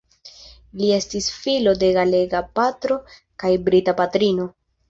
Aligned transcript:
Li 0.79 0.87
estis 0.95 1.27
filo 1.43 1.75
de 1.83 1.91
galega 1.99 2.43
patro 2.61 3.01
kaj 3.45 3.55
brita 3.69 3.97
patrino. 4.01 4.53